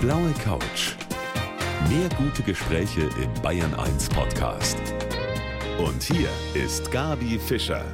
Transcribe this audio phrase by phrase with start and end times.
[0.00, 0.94] blaue Couch.
[1.90, 4.78] Mehr gute Gespräche im Bayern 1 Podcast.
[5.78, 7.84] Und hier ist Gabi Fischer.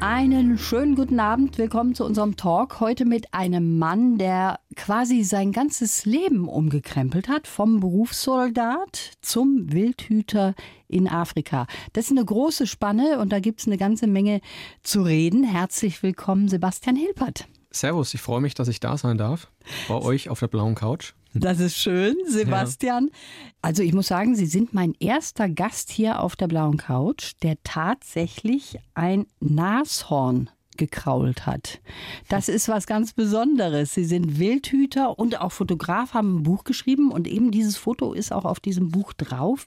[0.00, 1.56] Einen schönen guten Abend.
[1.56, 2.80] Willkommen zu unserem Talk.
[2.80, 7.46] Heute mit einem Mann, der quasi sein ganzes Leben umgekrempelt hat.
[7.46, 10.56] Vom Berufssoldat zum Wildhüter
[10.88, 11.68] in Afrika.
[11.92, 14.40] Das ist eine große Spanne und da gibt es eine ganze Menge
[14.82, 15.44] zu reden.
[15.44, 17.46] Herzlich willkommen, Sebastian Hilpert.
[17.70, 19.48] Servus, ich freue mich, dass ich da sein darf.
[19.86, 21.12] Bei euch auf der blauen Couch.
[21.34, 23.08] Das ist schön, Sebastian.
[23.12, 23.18] Ja.
[23.62, 27.56] Also ich muss sagen, Sie sind mein erster Gast hier auf der blauen Couch, der
[27.62, 31.80] tatsächlich ein Nashorn gekrault hat.
[32.28, 33.94] Das ist was ganz Besonderes.
[33.94, 38.32] Sie sind Wildhüter und auch Fotograf, haben ein Buch geschrieben und eben dieses Foto ist
[38.32, 39.66] auch auf diesem Buch drauf.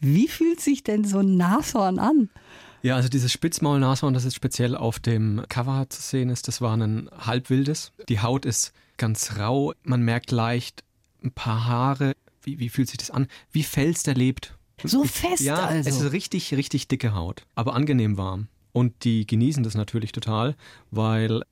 [0.00, 2.30] Wie fühlt sich denn so ein Nashorn an?
[2.82, 6.76] Ja, also dieses Spitzmaulnashorn, das jetzt speziell auf dem Cover zu sehen ist, das war
[6.76, 7.92] ein halbwildes.
[8.08, 10.84] Die Haut ist ganz rau, man merkt leicht
[11.26, 12.14] ein paar Haare.
[12.42, 13.26] Wie, wie fühlt sich das an?
[13.50, 14.56] Wie Fels, der lebt.
[14.84, 15.88] So fest ja, also.
[15.88, 18.48] es ist richtig, richtig dicke Haut, aber angenehm warm.
[18.72, 20.54] Und die genießen das natürlich total,
[20.90, 21.42] weil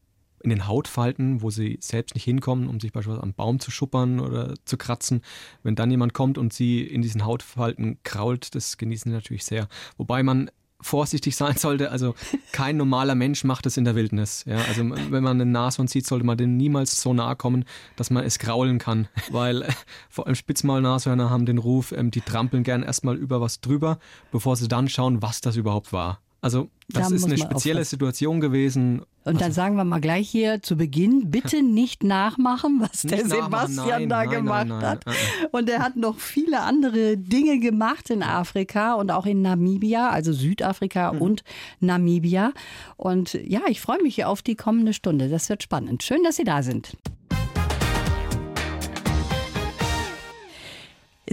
[0.42, 4.20] in den Hautfalten, wo sie selbst nicht hinkommen, um sich beispielsweise am Baum zu schuppern
[4.20, 5.22] oder zu kratzen,
[5.62, 9.68] wenn dann jemand kommt und sie in diesen Hautfalten krault, das genießen sie natürlich sehr.
[9.96, 10.50] Wobei man
[10.84, 11.90] vorsichtig sein sollte.
[11.90, 12.14] Also
[12.52, 14.44] kein normaler Mensch macht es in der Wildnis.
[14.46, 17.64] Ja, also wenn man einen Nashorn sieht, sollte man dem niemals so nahe kommen,
[17.96, 19.08] dass man es kraulen kann.
[19.30, 19.72] Weil äh,
[20.10, 23.98] vor allem Spitzmaulnashörner haben den Ruf, ähm, die trampeln gern erstmal über was drüber,
[24.30, 26.20] bevor sie dann schauen, was das überhaupt war.
[26.44, 27.90] Also das da ist eine spezielle aufpassen.
[27.90, 29.00] Situation gewesen.
[29.24, 33.26] Und dann also, sagen wir mal gleich hier zu Beginn, bitte nicht nachmachen, was der
[33.26, 35.04] Sebastian nein, da nein, gemacht nein, hat.
[35.52, 40.34] Und er hat noch viele andere Dinge gemacht in Afrika und auch in Namibia, also
[40.34, 41.22] Südafrika mhm.
[41.22, 41.44] und
[41.80, 42.52] Namibia.
[42.98, 45.30] Und ja, ich freue mich auf die kommende Stunde.
[45.30, 46.02] Das wird spannend.
[46.02, 46.94] Schön, dass Sie da sind.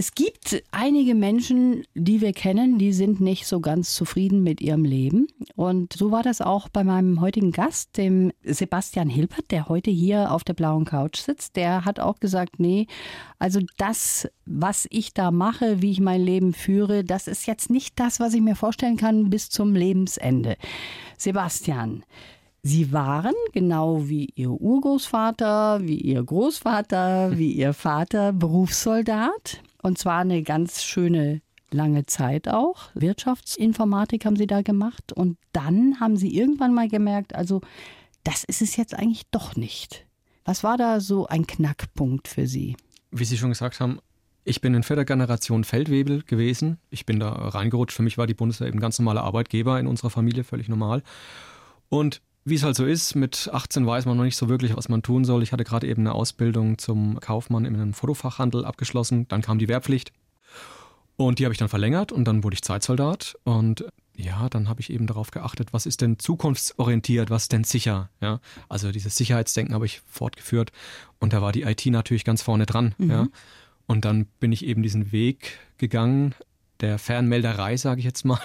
[0.02, 4.84] Es gibt einige Menschen, die wir kennen, die sind nicht so ganz zufrieden mit ihrem
[4.84, 5.28] Leben.
[5.54, 10.32] Und so war das auch bei meinem heutigen Gast, dem Sebastian Hilpert, der heute hier
[10.32, 11.54] auf der blauen Couch sitzt.
[11.54, 12.88] Der hat auch gesagt, nee,
[13.38, 18.00] also das, was ich da mache, wie ich mein Leben führe, das ist jetzt nicht
[18.00, 20.56] das, was ich mir vorstellen kann bis zum Lebensende.
[21.16, 22.02] Sebastian,
[22.64, 29.62] Sie waren, genau wie Ihr Urgroßvater, wie Ihr Großvater, wie Ihr Vater, Berufssoldat.
[29.82, 32.90] Und zwar eine ganz schöne lange Zeit auch.
[32.94, 35.12] Wirtschaftsinformatik haben Sie da gemacht.
[35.12, 37.60] Und dann haben Sie irgendwann mal gemerkt, also
[38.24, 40.06] das ist es jetzt eigentlich doch nicht.
[40.44, 42.76] Was war da so ein Knackpunkt für Sie?
[43.10, 43.98] Wie Sie schon gesagt haben,
[44.44, 46.78] ich bin in vierter Generation Feldwebel gewesen.
[46.90, 47.94] Ich bin da reingerutscht.
[47.94, 51.02] Für mich war die Bundeswehr eben ganz normaler Arbeitgeber in unserer Familie, völlig normal.
[51.88, 54.88] Und wie es halt so ist, mit 18 weiß man noch nicht so wirklich, was
[54.88, 55.42] man tun soll.
[55.42, 59.28] Ich hatte gerade eben eine Ausbildung zum Kaufmann in einem Fotofachhandel abgeschlossen.
[59.28, 60.12] Dann kam die Wehrpflicht.
[61.16, 63.36] Und die habe ich dann verlängert und dann wurde ich Zeitsoldat.
[63.44, 63.84] Und
[64.16, 68.10] ja, dann habe ich eben darauf geachtet, was ist denn zukunftsorientiert, was ist denn sicher.
[68.20, 68.40] Ja?
[68.68, 70.72] Also dieses Sicherheitsdenken habe ich fortgeführt.
[71.20, 72.94] Und da war die IT natürlich ganz vorne dran.
[72.98, 73.10] Mhm.
[73.10, 73.26] Ja?
[73.86, 76.34] Und dann bin ich eben diesen Weg gegangen,
[76.80, 78.40] der Fernmelderei, sage ich jetzt mal.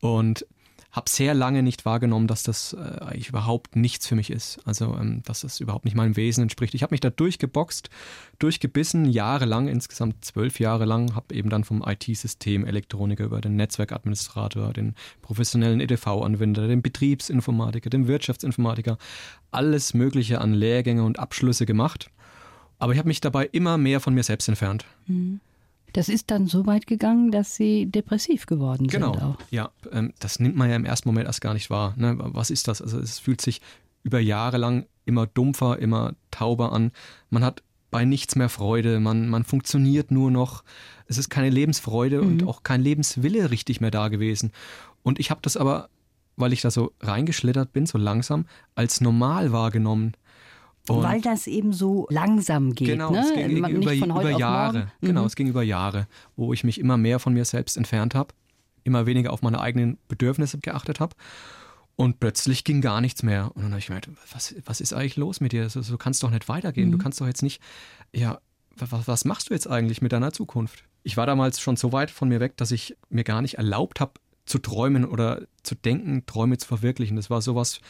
[0.00, 0.46] Und
[0.92, 4.60] habe sehr lange nicht wahrgenommen, dass das äh, eigentlich überhaupt nichts für mich ist.
[4.66, 6.74] Also, ähm, dass das überhaupt nicht meinem Wesen entspricht.
[6.74, 7.88] Ich habe mich da durchgeboxt,
[8.38, 14.74] durchgebissen, jahrelang, insgesamt zwölf Jahre lang, habe eben dann vom IT-System Elektroniker über den Netzwerkadministrator,
[14.74, 18.98] den professionellen EDV-Anwender, den Betriebsinformatiker, den Wirtschaftsinformatiker,
[19.50, 22.10] alles Mögliche an Lehrgänge und Abschlüsse gemacht.
[22.78, 24.84] Aber ich habe mich dabei immer mehr von mir selbst entfernt.
[25.06, 25.40] Mhm.
[25.92, 29.12] Das ist dann so weit gegangen, dass sie depressiv geworden genau.
[29.12, 29.20] sind.
[29.20, 29.36] Genau.
[29.50, 31.94] Ja, ähm, das nimmt man ja im ersten Moment erst gar nicht wahr.
[31.96, 32.16] Ne?
[32.18, 32.80] Was ist das?
[32.80, 33.60] Also es fühlt sich
[34.02, 36.92] über Jahre lang immer dumpfer, immer tauber an.
[37.30, 40.64] Man hat bei nichts mehr Freude, man, man funktioniert nur noch.
[41.06, 42.26] Es ist keine Lebensfreude mhm.
[42.26, 44.50] und auch kein Lebenswille richtig mehr da gewesen.
[45.02, 45.90] Und ich habe das aber,
[46.36, 50.14] weil ich da so reingeschlittert bin, so langsam, als normal wahrgenommen.
[50.88, 52.88] Und Weil das eben so langsam geht.
[52.88, 53.20] Genau, ne?
[53.20, 54.88] es ging über, über Jahre.
[55.00, 55.26] Genau, mhm.
[55.26, 58.34] es ging über Jahre, wo ich mich immer mehr von mir selbst entfernt habe,
[58.82, 61.14] immer weniger auf meine eigenen Bedürfnisse geachtet habe.
[61.94, 63.52] Und plötzlich ging gar nichts mehr.
[63.54, 65.68] Und dann habe ich gemerkt, was, was ist eigentlich los mit dir?
[65.68, 66.88] So, so kann es doch nicht weitergehen.
[66.88, 66.92] Mhm.
[66.92, 67.62] Du kannst doch jetzt nicht,
[68.12, 68.40] ja,
[68.76, 70.84] was, was machst du jetzt eigentlich mit deiner Zukunft?
[71.04, 74.00] Ich war damals schon so weit von mir weg, dass ich mir gar nicht erlaubt
[74.00, 74.14] habe,
[74.46, 77.16] zu träumen oder zu denken, Träume zu verwirklichen.
[77.16, 77.80] Das war sowas,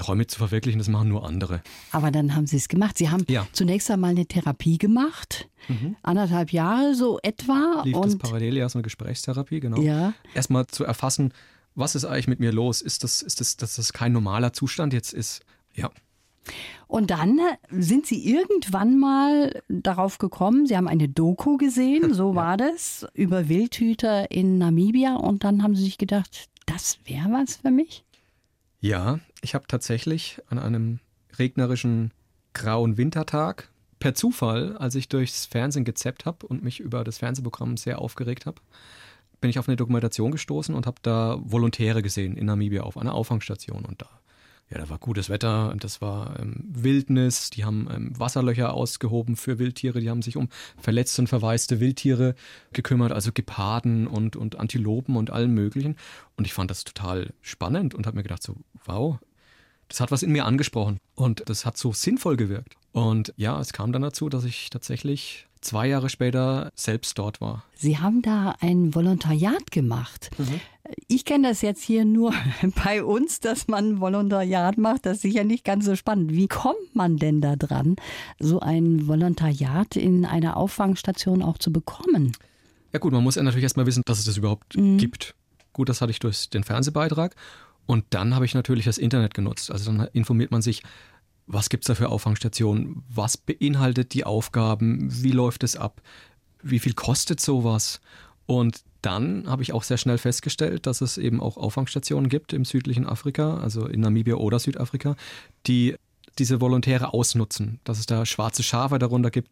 [0.00, 1.62] Träume zu verwirklichen, das machen nur andere.
[1.92, 2.98] Aber dann haben Sie es gemacht.
[2.98, 3.46] Sie haben ja.
[3.52, 5.96] zunächst einmal eine Therapie gemacht, mhm.
[6.02, 7.82] anderthalb Jahre so etwa.
[7.84, 9.80] Lief und das parallel, ja, so eine Gesprächstherapie, genau.
[9.80, 10.14] Ja.
[10.34, 11.32] Erstmal zu erfassen,
[11.74, 12.80] was ist eigentlich mit mir los?
[12.80, 15.42] Ist das, ist das, dass das kein normaler Zustand jetzt ist?
[15.74, 15.90] Ja.
[16.86, 17.38] Und dann
[17.70, 23.48] sind Sie irgendwann mal darauf gekommen, Sie haben eine Doku gesehen, so war das, über
[23.48, 28.04] Wildhüter in Namibia und dann haben Sie sich gedacht, das wäre was für mich?
[28.80, 31.00] Ja, ich habe tatsächlich an einem
[31.38, 32.12] regnerischen
[32.54, 37.76] grauen Wintertag per Zufall, als ich durchs Fernsehen gezappt habe und mich über das Fernsehprogramm
[37.76, 38.60] sehr aufgeregt habe,
[39.40, 43.14] bin ich auf eine Dokumentation gestoßen und habe da Volontäre gesehen in Namibia auf einer
[43.14, 44.19] Auffangstation und da
[44.70, 49.58] ja, da war gutes Wetter, das war ähm, Wildnis, die haben ähm, Wasserlöcher ausgehoben für
[49.58, 52.36] Wildtiere, die haben sich um verletzte und verwaiste Wildtiere
[52.72, 55.96] gekümmert, also Geparden und, und Antilopen und allen möglichen.
[56.36, 59.18] Und ich fand das total spannend und habe mir gedacht, so, wow,
[59.88, 62.76] das hat was in mir angesprochen und das hat so sinnvoll gewirkt.
[62.92, 67.64] Und ja, es kam dann dazu, dass ich tatsächlich zwei Jahre später selbst dort war.
[67.74, 70.30] Sie haben da ein Volontariat gemacht.
[70.38, 70.60] Mhm.
[71.08, 72.32] Ich kenne das jetzt hier nur
[72.84, 75.06] bei uns, dass man ein Volontariat macht.
[75.06, 76.32] Das ist sicher nicht ganz so spannend.
[76.32, 77.96] Wie kommt man denn da dran,
[78.38, 82.32] so ein Volontariat in einer Auffangstation auch zu bekommen?
[82.92, 84.98] Ja gut, man muss ja natürlich erstmal wissen, dass es das überhaupt mhm.
[84.98, 85.34] gibt.
[85.72, 87.36] Gut, das hatte ich durch den Fernsehbeitrag.
[87.86, 89.70] Und dann habe ich natürlich das Internet genutzt.
[89.70, 90.82] Also dann informiert man sich,
[91.46, 93.02] was gibt es da für Auffangstationen?
[93.08, 95.08] Was beinhaltet die Aufgaben?
[95.10, 96.00] Wie läuft es ab?
[96.62, 98.00] Wie viel kostet sowas?
[98.50, 102.64] Und dann habe ich auch sehr schnell festgestellt, dass es eben auch Auffangstationen gibt im
[102.64, 105.14] südlichen Afrika, also in Namibia oder Südafrika,
[105.68, 105.94] die
[106.36, 109.50] diese Volontäre ausnutzen, dass es da schwarze Schafe darunter gibt.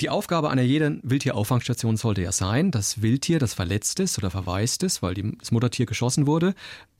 [0.00, 4.82] Die Aufgabe einer jeden Wildtierauffangstation sollte ja sein, das Wildtier, das verletzt ist oder verwaist
[4.82, 6.54] ist, weil das Muttertier geschossen wurde,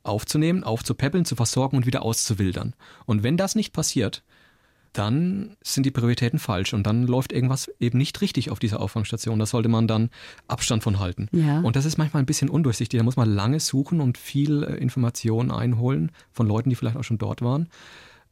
[0.04, 2.74] aufzunehmen, aufzupäppeln, zu versorgen und wieder auszuwildern.
[3.06, 4.22] Und wenn das nicht passiert,
[4.92, 9.38] dann sind die Prioritäten falsch und dann läuft irgendwas eben nicht richtig auf dieser Auffangstation.
[9.38, 10.10] Da sollte man dann
[10.48, 11.28] Abstand von halten.
[11.32, 11.60] Ja.
[11.60, 12.98] Und das ist manchmal ein bisschen undurchsichtig.
[12.98, 17.04] Da muss man lange suchen und viel äh, Informationen einholen von Leuten, die vielleicht auch
[17.04, 17.68] schon dort waren.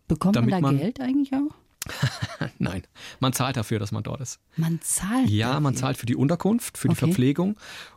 [0.06, 1.54] Bekommt man da man, Geld eigentlich auch?
[2.58, 2.82] Nein,
[3.20, 4.38] man zahlt dafür, dass man dort ist.
[4.56, 5.30] Man zahlt?
[5.30, 5.60] Ja, dafür.
[5.60, 7.06] man zahlt für die Unterkunft, für die okay.
[7.06, 7.56] Verpflegung.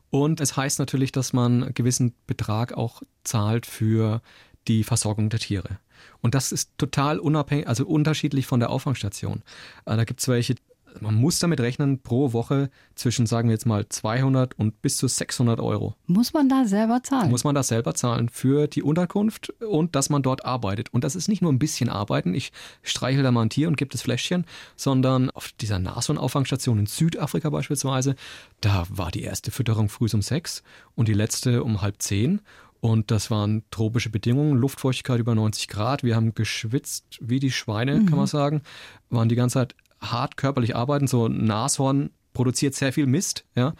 [0.10, 4.21] Und es heißt natürlich, dass man einen gewissen Betrag auch zahlt für
[4.68, 5.80] die Versorgung der Tiere.
[6.22, 9.44] Und das ist total unabhängig, also unterschiedlich von der Auffangstation.
[9.86, 10.56] Äh, da gibt es welche,
[11.02, 15.08] man muss damit rechnen, pro Woche zwischen, sagen wir jetzt mal, 200 und bis zu
[15.08, 15.96] 600 Euro.
[16.08, 17.30] Muss man da selber zahlen?
[17.30, 20.94] Muss man da selber zahlen für die Unterkunft und dass man dort arbeitet.
[20.94, 22.52] Und das ist nicht nur ein bisschen arbeiten, ich
[22.82, 24.46] streichel da mal ein Tier und gebe das Fläschchen,
[24.76, 28.16] sondern auf dieser Nashorn-Auffangstation in Südafrika beispielsweise,
[28.62, 30.64] da war die erste Fütterung früh um sechs
[30.96, 32.42] und die letzte um halb zehn.
[32.84, 36.04] Und das waren tropische Bedingungen, Luftfeuchtigkeit über 90 Grad.
[36.04, 38.08] Wir haben geschwitzt wie die Schweine, mhm.
[38.08, 38.62] kann man sagen.
[39.10, 41.08] Waren die ganze Zeit hart körperlich arbeiten.
[41.08, 43.74] So ein Nashorn produziert sehr viel Mist, ja.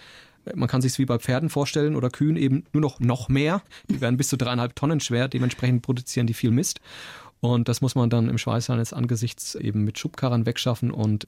[0.56, 3.62] Man kann sich es wie bei Pferden vorstellen oder Kühen eben nur noch, noch mehr.
[3.90, 6.80] Die werden bis zu dreieinhalb Tonnen schwer, dementsprechend produzieren die viel Mist.
[7.42, 10.92] Und das muss man dann im Schweiß seines Angesichts eben mit Schubkarren wegschaffen.
[10.92, 11.28] Und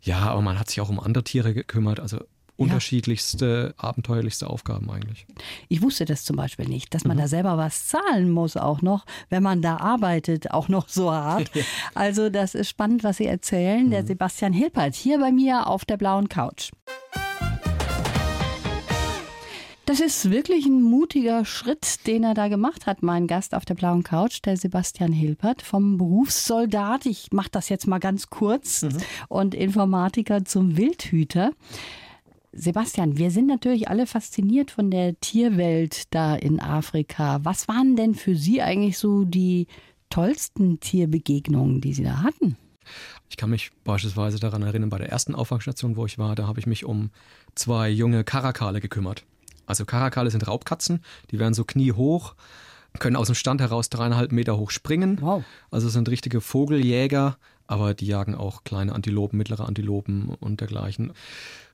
[0.00, 1.98] ja, aber man hat sich auch um andere Tiere gekümmert.
[1.98, 2.20] Also
[2.58, 3.84] unterschiedlichste, ja.
[3.84, 5.26] abenteuerlichste Aufgaben eigentlich.
[5.68, 7.22] Ich wusste das zum Beispiel nicht, dass man mhm.
[7.22, 11.50] da selber was zahlen muss, auch noch, wenn man da arbeitet, auch noch so hart.
[11.94, 13.86] also das ist spannend, was Sie erzählen.
[13.86, 13.90] Mhm.
[13.90, 16.70] Der Sebastian Hilpert hier bei mir auf der blauen Couch.
[19.86, 23.74] Das ist wirklich ein mutiger Schritt, den er da gemacht hat, mein Gast auf der
[23.74, 27.06] blauen Couch, der Sebastian Hilpert vom Berufssoldat.
[27.06, 28.98] Ich mache das jetzt mal ganz kurz mhm.
[29.28, 31.52] und Informatiker zum Wildhüter.
[32.58, 37.40] Sebastian, wir sind natürlich alle fasziniert von der Tierwelt da in Afrika.
[37.44, 39.68] Was waren denn für Sie eigentlich so die
[40.10, 42.56] tollsten Tierbegegnungen, die Sie da hatten?
[43.28, 46.58] Ich kann mich beispielsweise daran erinnern, bei der ersten Auffangstation, wo ich war, da habe
[46.58, 47.10] ich mich um
[47.54, 49.24] zwei junge Karakale gekümmert.
[49.66, 52.34] Also Karakale sind Raubkatzen, die werden so kniehoch,
[52.98, 55.18] können aus dem Stand heraus dreieinhalb Meter hoch springen.
[55.20, 55.44] Wow.
[55.70, 57.36] Also sind richtige Vogeljäger,
[57.66, 61.12] aber die jagen auch kleine Antilopen, mittlere Antilopen und dergleichen.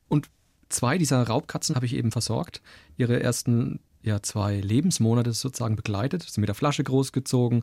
[0.09, 0.29] Und
[0.75, 2.61] zwei dieser Raubkatzen habe ich eben versorgt.
[2.97, 7.63] Ihre ersten ja, zwei Lebensmonate sozusagen begleitet, sind mit der Flasche großgezogen,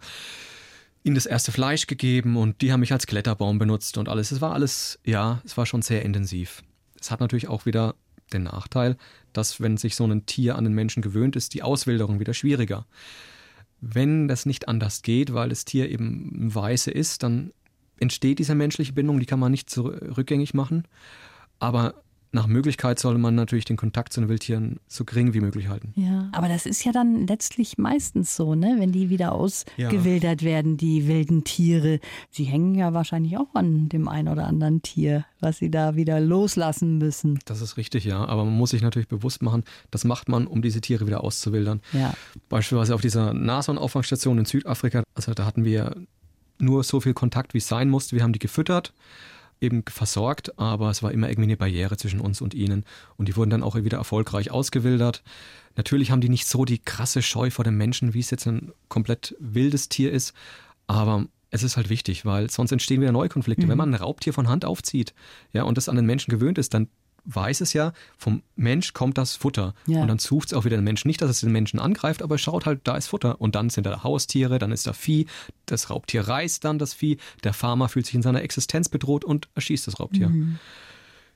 [1.04, 4.32] ihnen das erste Fleisch gegeben und die haben mich als Kletterbaum benutzt und alles.
[4.32, 6.64] Es war alles, ja, es war schon sehr intensiv.
[7.00, 7.96] Es hat natürlich auch wieder
[8.34, 8.98] den Nachteil,
[9.34, 12.86] dass wenn sich so ein Tier an den Menschen gewöhnt ist, die Auswilderung wieder schwieriger.
[13.82, 17.52] Wenn das nicht anders geht, weil das Tier eben Weiße ist, dann
[18.00, 20.88] entsteht diese menschliche Bindung, die kann man nicht rückgängig machen.
[21.60, 21.96] Aber
[22.34, 25.94] nach Möglichkeit soll man natürlich den Kontakt zu den Wildtieren so gering wie möglich halten.
[25.96, 28.78] Ja, aber das ist ja dann letztlich meistens so, ne?
[28.80, 30.48] wenn die wieder ausgewildert ja.
[30.48, 32.00] werden, die wilden Tiere.
[32.30, 36.22] Sie hängen ja wahrscheinlich auch an dem einen oder anderen Tier, was sie da wieder
[36.22, 37.40] loslassen müssen.
[37.46, 38.24] Das ist richtig, ja.
[38.24, 41.82] Aber man muss sich natürlich bewusst machen, das macht man, um diese Tiere wieder auszuwildern.
[41.92, 42.14] Ja.
[42.48, 45.96] Beispielsweise auf dieser Nashorn-Auffangstation in Südafrika, also da hatten wir
[46.60, 48.16] nur so viel Kontakt, wie es sein musste.
[48.16, 48.94] Wir haben die gefüttert,
[49.62, 52.84] eben versorgt, aber es war immer irgendwie eine Barriere zwischen uns und ihnen.
[53.16, 55.24] Und die wurden dann auch wieder erfolgreich ausgewildert.
[55.76, 58.72] Natürlich haben die nicht so die krasse Scheu vor dem Menschen, wie es jetzt ein
[58.90, 60.34] komplett wildes Tier ist,
[60.88, 63.66] aber es ist halt wichtig, weil sonst entstehen wieder neue Konflikte.
[63.66, 63.72] Mhm.
[63.72, 65.14] Wenn man ein Raubtier von Hand aufzieht,
[65.54, 66.88] ja, und das an den Menschen gewöhnt ist, dann
[67.26, 69.74] weiß es ja, vom Mensch kommt das Futter.
[69.88, 70.02] Ja.
[70.02, 71.08] Und dann sucht es auch wieder den Menschen.
[71.08, 73.40] Nicht, dass es den Menschen angreift, aber es schaut halt, da ist Futter.
[73.40, 75.28] Und dann sind da Haustiere, dann ist da Vieh.
[75.66, 77.18] Das Raubtier reißt dann das Vieh.
[77.44, 80.30] Der Farmer fühlt sich in seiner Existenz bedroht und erschießt das Raubtier.
[80.30, 80.60] Mhm.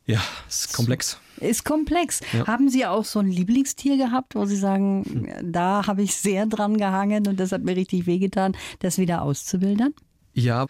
[0.07, 1.19] Ja, ist komplex.
[1.37, 2.21] Ist komplex.
[2.31, 2.45] Ja.
[2.45, 5.51] Haben Sie auch so ein Lieblingstier gehabt, wo Sie sagen, hm.
[5.51, 9.93] da habe ich sehr dran gehangen und das hat mir richtig wehgetan, das wieder auszuwildern?
[10.33, 10.67] Ja,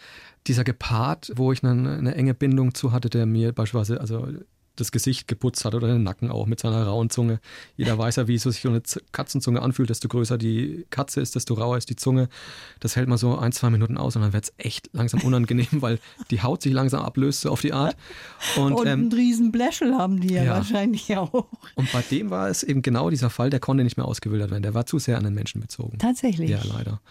[0.47, 4.27] dieser Gepard, wo ich eine, eine enge Bindung zu hatte, der mir beispielsweise, also
[4.75, 7.39] das Gesicht geputzt hat oder den Nacken auch mit seiner rauen Zunge.
[7.77, 9.89] Jeder weiß ja, wie so sich so eine Katzenzunge anfühlt.
[9.89, 12.29] Desto größer die Katze ist, desto rauer ist die Zunge.
[12.79, 15.67] Das hält man so ein, zwei Minuten aus und dann wird es echt langsam unangenehm,
[15.81, 15.99] weil
[16.31, 17.95] die Haut sich langsam ablöst, so auf die Art.
[18.55, 21.47] Und, und ähm, einen riesen Bläschel haben die ja, ja, wahrscheinlich auch.
[21.75, 24.63] Und bei dem war es eben genau dieser Fall, der konnte nicht mehr ausgewildert werden.
[24.63, 25.97] Der war zu sehr an den Menschen bezogen.
[25.97, 26.49] Tatsächlich.
[26.49, 27.01] Ja, leider.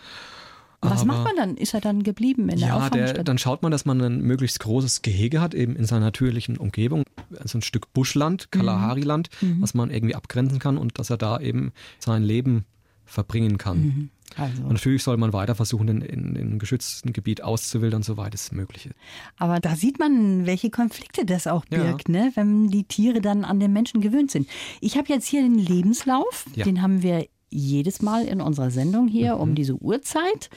[0.91, 1.57] Was Aber, macht man dann?
[1.57, 4.61] Ist er dann geblieben in der Ja, der, dann schaut man, dass man ein möglichst
[4.61, 7.05] großes Gehege hat, eben in seiner natürlichen Umgebung.
[7.39, 9.61] Also ein Stück Buschland, Kalahari-Land, mhm.
[9.61, 12.65] was man irgendwie abgrenzen kann und dass er da eben sein Leben
[13.07, 13.79] verbringen kann.
[13.79, 14.11] Mhm.
[14.37, 14.63] Also.
[14.63, 18.87] Und natürlich soll man weiter versuchen, in, in, in geschützten Gebiet auszuwildern, soweit es möglich
[18.87, 18.95] ist.
[19.37, 22.25] Aber da sieht man, welche Konflikte das auch birgt, ja.
[22.25, 22.33] ne?
[22.35, 24.49] wenn die Tiere dann an den Menschen gewöhnt sind.
[24.81, 26.65] Ich habe jetzt hier den Lebenslauf, ja.
[26.65, 29.41] den haben wir jedes Mal in unserer Sendung hier mhm.
[29.41, 30.51] um diese Uhrzeit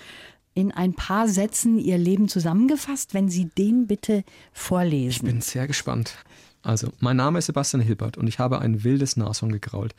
[0.54, 4.24] in ein paar Sätzen Ihr Leben zusammengefasst, wenn Sie den bitte
[4.54, 5.28] vorlesen.
[5.28, 6.16] Ich bin sehr gespannt.
[6.64, 9.94] Also, mein Name ist Sebastian Hilbert und ich habe ein wildes Nashorn gegrault.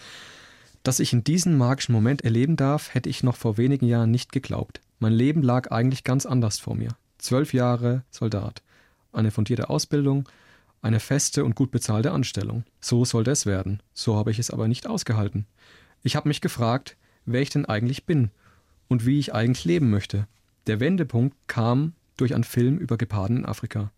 [0.82, 4.32] Dass ich in diesem magischen Moment erleben darf, hätte ich noch vor wenigen Jahren nicht
[4.32, 4.80] geglaubt.
[4.98, 6.90] Mein Leben lag eigentlich ganz anders vor mir.
[7.18, 8.62] Zwölf Jahre Soldat,
[9.12, 10.28] eine fundierte Ausbildung,
[10.82, 12.64] eine feste und gut bezahlte Anstellung.
[12.80, 13.80] So sollte es werden.
[13.94, 15.46] So habe ich es aber nicht ausgehalten.
[16.02, 18.30] Ich habe mich gefragt, wer ich denn eigentlich bin
[18.88, 20.26] und wie ich eigentlich leben möchte.
[20.66, 23.90] Der Wendepunkt kam durch einen Film über Geparden in Afrika.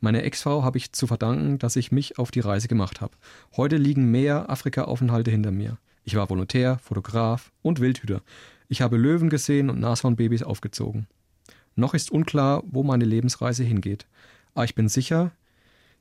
[0.00, 3.16] Meine Ex-Frau habe ich zu verdanken, dass ich mich auf die Reise gemacht habe.
[3.56, 5.78] Heute liegen mehr Afrika-Aufenthalte hinter mir.
[6.04, 8.20] Ich war Volontär, Fotograf und Wildhüter.
[8.68, 11.06] Ich habe Löwen gesehen und Nashornbabys aufgezogen.
[11.76, 14.06] Noch ist unklar, wo meine Lebensreise hingeht.
[14.54, 15.32] Aber ich bin sicher,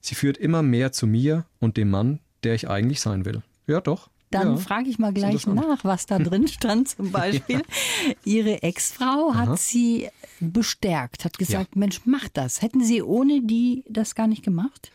[0.01, 3.41] sie führt immer mehr zu mir und dem Mann, der ich eigentlich sein will.
[3.67, 4.09] Ja, doch.
[4.33, 7.57] Dann ja, frage ich mal gleich nach, was da drin stand zum Beispiel.
[7.57, 8.13] ja.
[8.25, 9.57] Ihre Ex-Frau hat Aha.
[9.57, 10.09] sie
[10.39, 11.79] bestärkt, hat gesagt, ja.
[11.79, 12.61] Mensch, mach das.
[12.61, 14.91] Hätten Sie ohne die das gar nicht gemacht?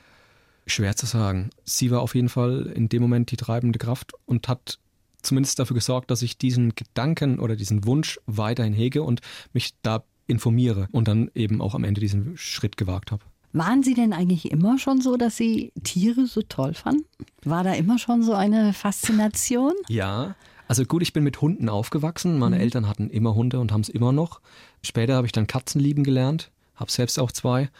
[0.66, 1.50] Schwer zu sagen.
[1.64, 4.78] Sie war auf jeden Fall in dem Moment die treibende Kraft und hat
[5.22, 9.20] zumindest dafür gesorgt, dass ich diesen Gedanken oder diesen Wunsch weiterhin hege und
[9.52, 13.24] mich da informiere und dann eben auch am Ende diesen Schritt gewagt habe.
[13.52, 17.04] Waren Sie denn eigentlich immer schon so, dass Sie Tiere so toll fanden?
[17.44, 19.72] War da immer schon so eine Faszination?
[19.88, 20.34] Ja,
[20.66, 22.38] also gut, ich bin mit Hunden aufgewachsen.
[22.38, 22.62] Meine mhm.
[22.62, 24.42] Eltern hatten immer Hunde und haben es immer noch.
[24.82, 27.70] Später habe ich dann Katzen lieben gelernt, habe selbst auch zwei.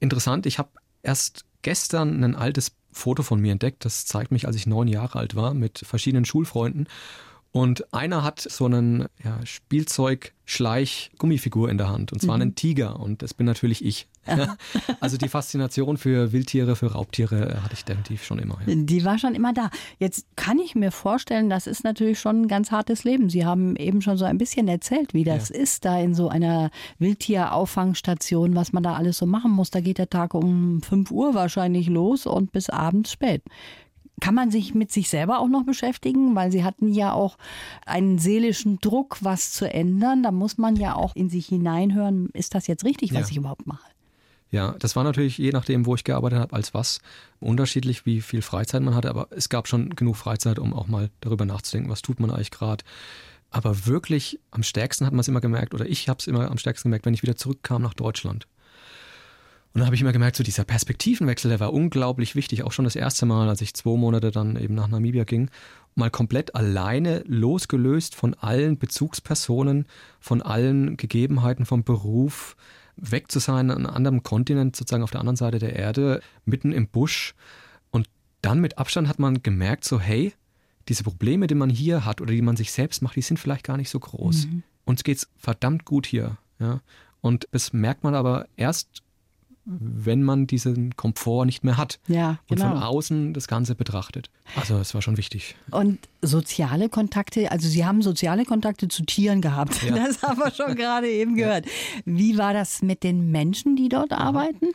[0.00, 0.70] Interessant, ich habe
[1.02, 3.84] erst gestern ein altes Foto von mir entdeckt.
[3.84, 6.88] Das zeigt mich, als ich neun Jahre alt war, mit verschiedenen Schulfreunden.
[7.52, 12.42] Und einer hat so einen ja, Spielzeug-Schleich-Gummifigur in der Hand, und zwar mhm.
[12.42, 13.00] einen Tiger.
[13.00, 14.06] Und das bin natürlich ich.
[15.00, 18.58] Also die Faszination für Wildtiere, für Raubtiere äh, hatte ich definitiv schon immer.
[18.66, 18.74] Ja.
[18.74, 19.70] Die war schon immer da.
[19.98, 23.30] Jetzt kann ich mir vorstellen, das ist natürlich schon ein ganz hartes Leben.
[23.30, 25.56] Sie haben eben schon so ein bisschen erzählt, wie das ja.
[25.56, 29.70] ist, da in so einer Wildtierauffangstation, was man da alles so machen muss.
[29.70, 33.42] Da geht der Tag um 5 Uhr wahrscheinlich los und bis abends spät.
[34.20, 36.34] Kann man sich mit sich selber auch noch beschäftigen?
[36.34, 37.36] Weil Sie hatten ja auch
[37.84, 40.22] einen seelischen Druck, was zu ändern.
[40.22, 43.32] Da muss man ja auch in sich hineinhören, ist das jetzt richtig, was ja.
[43.32, 43.84] ich überhaupt mache?
[44.50, 47.00] Ja, das war natürlich je nachdem, wo ich gearbeitet habe, als was
[47.40, 49.10] unterschiedlich, wie viel Freizeit man hatte.
[49.10, 52.52] Aber es gab schon genug Freizeit, um auch mal darüber nachzudenken, was tut man eigentlich
[52.52, 52.84] gerade.
[53.50, 56.58] Aber wirklich am stärksten hat man es immer gemerkt, oder ich habe es immer am
[56.58, 58.46] stärksten gemerkt, wenn ich wieder zurückkam nach Deutschland.
[59.72, 62.62] Und dann habe ich immer gemerkt, so dieser Perspektivenwechsel, der war unglaublich wichtig.
[62.62, 65.50] Auch schon das erste Mal, als ich zwei Monate dann eben nach Namibia ging,
[65.94, 69.86] mal komplett alleine losgelöst von allen Bezugspersonen,
[70.18, 72.56] von allen Gegebenheiten vom Beruf,
[72.96, 76.72] weg zu sein an einem anderen Kontinent, sozusagen auf der anderen Seite der Erde, mitten
[76.72, 77.34] im Busch.
[77.90, 78.08] Und
[78.42, 80.32] dann mit Abstand hat man gemerkt, so hey,
[80.88, 83.64] diese Probleme, die man hier hat oder die man sich selbst macht, die sind vielleicht
[83.64, 84.46] gar nicht so groß.
[84.46, 84.62] Mhm.
[84.84, 86.38] Uns geht's verdammt gut hier.
[86.58, 86.80] Ja?
[87.20, 89.02] Und das merkt man aber erst
[89.66, 92.70] wenn man diesen Komfort nicht mehr hat Ja, und genau.
[92.70, 94.30] von außen das Ganze betrachtet.
[94.54, 95.56] Also es war schon wichtig.
[95.72, 99.82] Und soziale Kontakte, also Sie haben soziale Kontakte zu Tieren gehabt.
[99.82, 99.96] Ja.
[100.06, 101.66] Das haben wir schon gerade eben gehört.
[102.04, 104.66] Wie war das mit den Menschen, die dort arbeiten?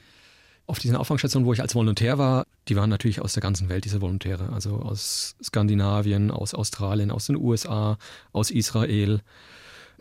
[0.67, 3.85] Auf diesen Auffangstationen, wo ich als Volontär war, die waren natürlich aus der ganzen Welt,
[3.85, 4.49] diese Volontäre.
[4.51, 7.97] Also aus Skandinavien, aus Australien, aus den USA,
[8.33, 9.21] aus Israel,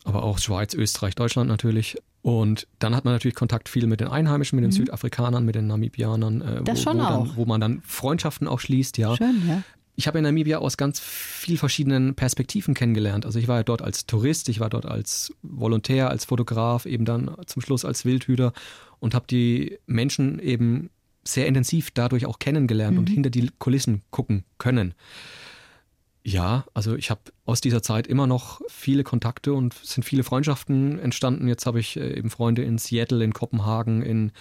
[0.05, 1.97] aber auch Schweiz, Österreich, Deutschland natürlich.
[2.23, 5.67] Und dann hat man natürlich Kontakt viel mit den Einheimischen, mit den Südafrikanern, mit den
[5.67, 6.67] Namibianern, äh, Mhm.
[6.67, 9.17] Wo, wo, dann, wo man dann Freundschaften auch schließt, ja.
[9.17, 9.63] Schön, ja.
[9.97, 13.27] Ich habe in Namibia aus ganz viel verschiedenen Perspektiven kennengelernt.
[13.27, 17.05] Also ich war ja dort als Tourist, ich war dort als Volontär, als Fotograf, eben
[17.05, 18.53] dann zum Schluss als Wildhüter
[18.99, 20.91] und habe die Menschen eben
[21.23, 24.95] sehr intensiv dadurch auch kennengelernt und hinter die Kulissen gucken können.
[26.23, 30.99] Ja, also ich habe aus dieser Zeit immer noch viele Kontakte und sind viele Freundschaften
[30.99, 31.49] entstanden.
[31.49, 34.33] Jetzt habe ich äh, eben Freunde in Seattle, in Kopenhagen, in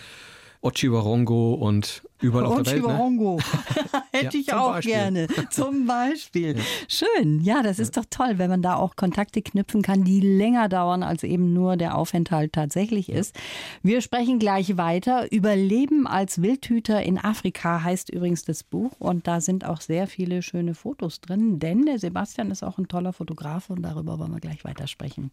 [0.61, 2.81] Ochiwarongo und überall auf der Welt.
[2.83, 2.87] Ne?
[2.89, 3.37] Chihuahua.
[4.11, 4.93] Hätte Ja, ich auch Beispiel.
[4.93, 5.27] gerne.
[5.51, 6.55] Zum Beispiel.
[6.89, 7.39] Schön.
[7.41, 11.01] Ja, das ist doch toll, wenn man da auch Kontakte knüpfen kann, die länger dauern,
[11.03, 13.35] als eben nur der Aufenthalt tatsächlich ist.
[13.83, 15.31] Wir sprechen gleich weiter.
[15.31, 18.91] Überleben als Wildhüter in Afrika heißt übrigens das Buch.
[18.99, 22.87] Und da sind auch sehr viele schöne Fotos drin, denn der Sebastian ist auch ein
[22.89, 25.31] toller Fotograf und darüber wollen wir gleich weitersprechen.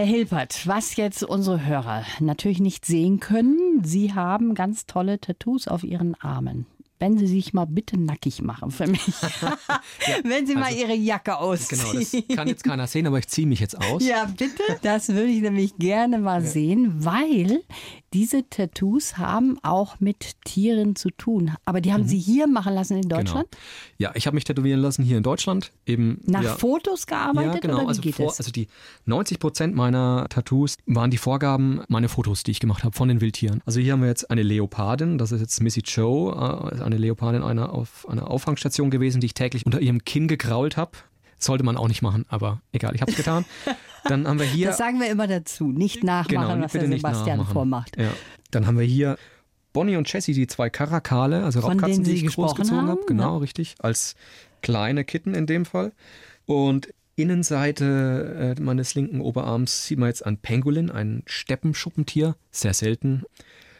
[0.00, 5.68] Herr Hilpert, was jetzt unsere Hörer natürlich nicht sehen können, Sie haben ganz tolle Tattoos
[5.68, 6.64] auf Ihren Armen.
[6.98, 9.02] Wenn Sie sich mal bitte nackig machen für mich.
[10.24, 11.82] Wenn Sie mal also- Ihre Jacke ausziehen.
[11.82, 11.92] Genau,
[12.28, 14.02] das kann jetzt keiner sehen, aber ich ziehe mich jetzt aus.
[14.02, 14.62] Ja, bitte.
[14.80, 17.60] Das würde ich nämlich gerne mal sehen, weil
[18.12, 21.52] diese Tattoos haben auch mit Tieren zu tun.
[21.64, 23.46] Aber die haben Sie hier machen lassen in Deutschland?
[23.50, 23.62] Genau.
[23.98, 25.72] Ja, ich habe mich tätowieren lassen hier in Deutschland.
[25.86, 27.74] Eben, Nach ja, Fotos gearbeitet ja, genau.
[27.74, 28.38] oder wie also, geht vor, es?
[28.38, 28.66] also die
[29.04, 33.20] 90 Prozent meiner Tattoos waren die Vorgaben, meine Fotos, die ich gemacht habe von den
[33.20, 33.62] Wildtieren.
[33.64, 37.42] Also hier haben wir jetzt eine Leopardin, das ist jetzt Missy Joe, äh, eine Leopardin
[37.42, 40.92] einer, auf einer Auffangstation gewesen, die ich täglich unter ihrem Kinn gekrault habe.
[41.38, 43.44] Sollte man auch nicht machen, aber egal, ich habe es getan.
[44.04, 45.68] Dann haben wir hier das sagen wir immer dazu.
[45.70, 47.52] Nicht nachmachen, Genau, was der Sebastian nachmachen.
[47.52, 47.96] vormacht.
[47.98, 48.10] Ja.
[48.50, 49.16] Dann haben wir hier
[49.72, 53.02] Bonnie und Jessie, die zwei Karakale, also Von Raubkatzen, die ich großgezogen habe.
[53.06, 53.76] Genau, richtig.
[53.78, 54.16] Als
[54.62, 55.92] kleine Kitten in dem Fall.
[56.46, 62.34] Und Innenseite äh, meines linken Oberarms sieht man jetzt ein Pangolin, ein Steppenschuppentier.
[62.50, 63.24] Sehr selten.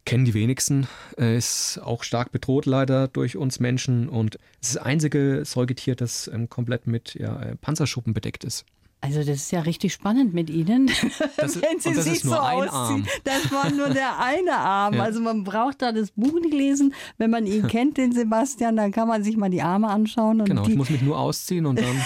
[0.05, 0.87] Kennen die wenigsten.
[1.19, 4.09] Äh, ist auch stark bedroht leider durch uns Menschen.
[4.09, 8.65] Und es ist das einzige Säugetier, das ähm, komplett mit ja, äh, Panzerschuppen bedeckt ist.
[9.03, 10.91] Also das ist ja richtig spannend mit Ihnen.
[11.37, 12.71] Das Wenn Sie sich so ein ausziehen.
[12.75, 13.07] Arm.
[13.25, 14.95] Das war nur der eine Arm.
[15.01, 15.05] Ja.
[15.05, 16.95] Also man braucht da das Buch nicht lesen.
[17.17, 20.41] Wenn man ihn kennt, den Sebastian, dann kann man sich mal die Arme anschauen.
[20.41, 21.97] Und Genau, ich muss mich nur ausziehen und dann.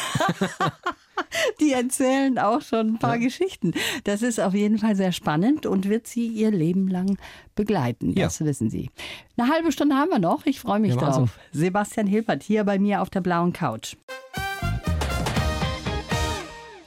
[1.61, 3.23] die erzählen auch schon ein paar Ja.
[3.25, 3.73] Geschichten.
[4.05, 7.19] Das ist auf jeden Fall sehr spannend und wird Sie Ihr Leben lang
[7.57, 8.13] begleiten.
[8.17, 8.25] Ja.
[8.27, 8.91] Das wissen Sie.
[9.37, 10.47] Eine halbe Stunde haben wir noch.
[10.47, 11.23] Ich freue mich Ja, Wahnsinn.
[11.25, 11.39] drauf.
[11.53, 13.97] Sebastian Hilpert hier bei mir auf der blauen Couch.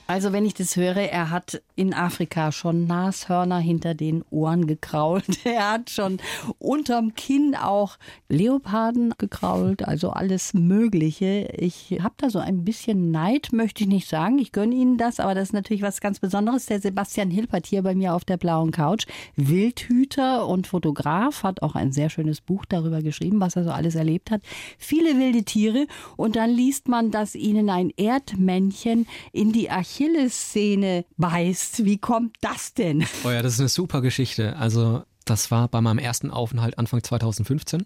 [0.07, 5.25] Also wenn ich das höre, er hat in Afrika schon Nashörner hinter den Ohren gekrault.
[5.43, 6.19] Er hat schon
[6.59, 7.97] unterm Kinn auch
[8.29, 11.49] Leoparden gekrault, also alles Mögliche.
[11.57, 14.39] Ich habe da so ein bisschen Neid, möchte ich nicht sagen.
[14.39, 16.67] Ich gönne Ihnen das, aber das ist natürlich was ganz Besonderes.
[16.67, 19.05] Der Sebastian Hilpert hier bei mir auf der blauen Couch.
[19.35, 23.95] Wildhüter und Fotograf, hat auch ein sehr schönes Buch darüber geschrieben, was er so alles
[23.95, 24.41] erlebt hat.
[24.77, 31.83] Viele wilde Tiere und dann liest man, dass ihnen ein Erdmännchen in die Achillessehne beißt.
[31.83, 33.05] Wie kommt das denn?
[33.23, 34.55] Oh ja, das ist eine super Geschichte.
[34.57, 37.85] Also, das war bei meinem ersten Aufenthalt Anfang 2015.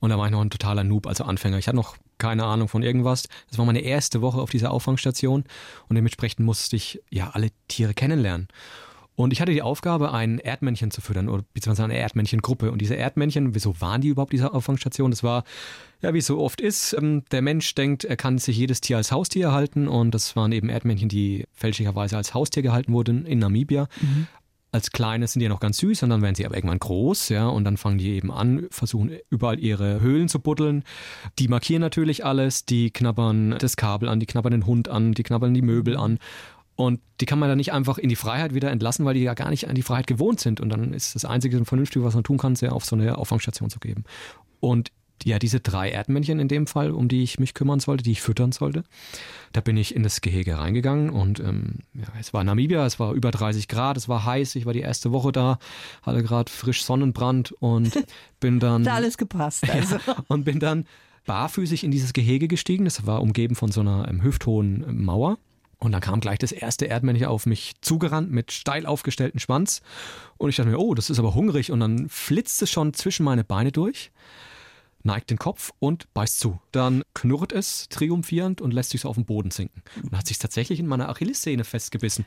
[0.00, 1.58] Und da war ich noch ein totaler Noob, also Anfänger.
[1.58, 3.28] Ich hatte noch keine Ahnung von irgendwas.
[3.48, 5.44] Das war meine erste Woche auf dieser Auffangstation
[5.88, 8.48] und dementsprechend musste ich ja alle Tiere kennenlernen.
[9.20, 12.72] Und ich hatte die Aufgabe, ein Erdmännchen zu füttern, oder beziehungsweise eine Erdmännchengruppe.
[12.72, 15.10] Und diese Erdmännchen, wieso waren die überhaupt diese Auffangstation?
[15.10, 15.44] Das war,
[16.00, 18.96] ja, wie es so oft ist, ähm, der Mensch denkt, er kann sich jedes Tier
[18.96, 19.88] als Haustier erhalten.
[19.88, 23.88] Und das waren eben Erdmännchen, die fälschlicherweise als Haustier gehalten wurden in Namibia.
[24.72, 27.30] Als Kleine sind die ja noch ganz süß und dann werden sie aber irgendwann groß,
[27.30, 30.84] ja, und dann fangen die eben an, versuchen überall ihre Höhlen zu buddeln.
[31.40, 35.24] Die markieren natürlich alles, die knabbern das Kabel an, die knabbern den Hund an, die
[35.24, 36.20] knabbern die Möbel an.
[36.80, 39.34] Und die kann man dann nicht einfach in die Freiheit wieder entlassen, weil die ja
[39.34, 40.62] gar nicht an die Freiheit gewohnt sind.
[40.62, 43.68] Und dann ist das Einzige Vernünftige, was man tun kann, sie auf so eine Auffangstation
[43.68, 44.04] zu geben.
[44.60, 44.90] Und
[45.22, 48.22] ja, diese drei Erdmännchen in dem Fall, um die ich mich kümmern sollte, die ich
[48.22, 48.84] füttern sollte,
[49.52, 53.12] da bin ich in das Gehege reingegangen und ähm, ja, es war Namibia, es war
[53.12, 55.58] über 30 Grad, es war heiß, ich war die erste Woche da,
[56.00, 57.92] hatte gerade frisch Sonnenbrand und
[58.40, 59.68] bin dann Hat alles gepasst.
[59.70, 59.98] Also.
[60.28, 60.86] und bin dann
[61.26, 62.86] barfüßig in dieses Gehege gestiegen.
[62.86, 65.36] Das war umgeben von so einer ähm, hüfthohen Mauer.
[65.80, 69.82] Und dann kam gleich das erste Erdmännchen auf mich zugerannt mit steil aufgestelltem Schwanz.
[70.36, 71.72] Und ich dachte mir, oh, das ist aber hungrig.
[71.72, 74.12] Und dann flitzt es schon zwischen meine Beine durch
[75.02, 76.60] neigt den Kopf und beißt zu.
[76.72, 79.82] Dann knurrt es triumphierend und lässt sich so auf den Boden sinken.
[80.02, 82.26] Und hat sich tatsächlich in meiner Achillessehne festgebissen.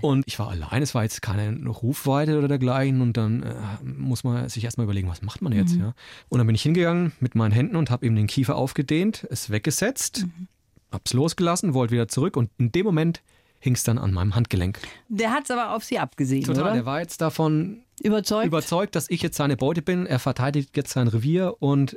[0.00, 3.00] Und ich war allein, es war jetzt keine Rufweite oder dergleichen.
[3.00, 5.74] Und dann äh, muss man sich erstmal überlegen, was macht man jetzt?
[5.74, 5.80] Mhm.
[5.80, 5.94] Ja?
[6.28, 9.50] Und dann bin ich hingegangen mit meinen Händen und habe ihm den Kiefer aufgedehnt, es
[9.50, 10.48] weggesetzt, mhm.
[10.92, 12.36] Hab's losgelassen, wollte wieder zurück.
[12.36, 13.22] Und in dem Moment
[13.60, 14.80] hing es dann an meinem Handgelenk.
[15.08, 16.72] Der hat es aber auf Sie abgesehen, Total, oder?
[16.72, 18.46] der war jetzt davon überzeugt?
[18.46, 20.06] überzeugt, dass ich jetzt seine Beute bin.
[20.06, 21.96] Er verteidigt jetzt sein Revier und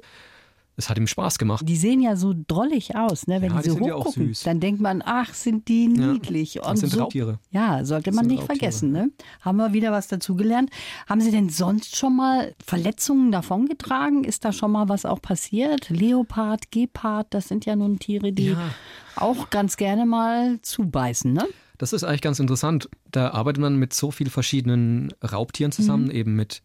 [0.77, 1.67] es hat ihm Spaß gemacht.
[1.67, 3.41] Die sehen ja so drollig aus, ne?
[3.41, 4.33] wenn ja, die so die hochgucken.
[4.33, 6.55] Ja dann denkt man, ach, sind die niedlich.
[6.55, 7.39] Ja, das sind so, Raubtiere.
[7.51, 8.57] Ja, sollte man nicht Raubtiere.
[8.59, 8.91] vergessen.
[8.91, 9.11] Ne?
[9.41, 10.69] Haben wir wieder was dazugelernt.
[11.07, 14.25] Haben Sie denn sonst schon mal Verletzungen davongetragen?
[14.25, 15.89] Ist da schon mal was auch passiert?
[15.89, 18.69] Leopard, Gepard, das sind ja nun Tiere, die ja.
[19.15, 21.45] auch ganz gerne mal zubeißen, ne?
[21.77, 22.89] Das ist eigentlich ganz interessant.
[23.11, 26.11] Da arbeitet man mit so vielen verschiedenen Raubtieren zusammen, mhm.
[26.11, 26.61] eben mit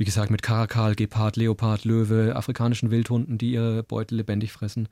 [0.00, 4.88] wie gesagt, mit Karakal, Gepard, Leopard, Löwe, afrikanischen Wildhunden, die ihre Beute lebendig fressen.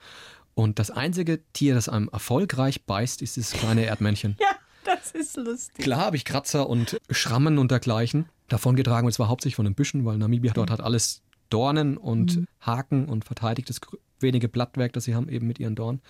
[0.53, 4.37] Und das einzige Tier, das einem erfolgreich beißt, ist das kleine Erdmännchen.
[4.41, 4.49] ja,
[4.85, 5.83] das ist lustig.
[5.83, 9.07] Klar habe ich Kratzer und Schrammen und dergleichen davongetragen.
[9.07, 12.47] Und zwar hauptsächlich von den Büschen, weil Namibia dort hat alles Dornen und mhm.
[12.61, 13.81] Haken und verteidigt das
[14.21, 16.03] wenige Blattwerk, das sie haben, eben mit ihren Dornen.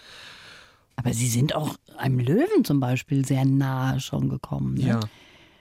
[0.97, 4.75] Aber Sie sind auch einem Löwen zum Beispiel sehr nahe schon gekommen.
[4.75, 4.89] Ne?
[4.89, 5.01] Ja.